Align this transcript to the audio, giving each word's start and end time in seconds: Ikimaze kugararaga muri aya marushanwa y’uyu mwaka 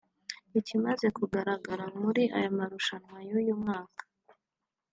Ikimaze 0.59 1.07
kugararaga 1.17 1.83
muri 2.01 2.23
aya 2.37 2.49
marushanwa 2.57 3.17
y’uyu 3.27 3.53
mwaka 3.61 4.01